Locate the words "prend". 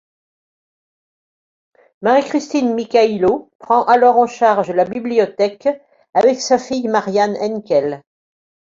3.59-3.83